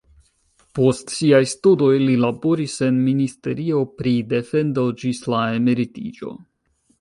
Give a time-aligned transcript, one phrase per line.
[0.77, 6.35] Post siaj studoj li laboris en ministerio pri defendo ĝis la emeritiĝo.